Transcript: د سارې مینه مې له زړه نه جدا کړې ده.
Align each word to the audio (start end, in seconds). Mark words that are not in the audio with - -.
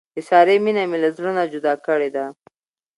د 0.15 0.17
سارې 0.29 0.55
مینه 0.63 0.83
مې 0.89 0.97
له 1.03 1.09
زړه 1.17 1.31
نه 1.37 1.43
جدا 1.51 1.73
کړې 1.85 2.09
ده. 2.15 2.25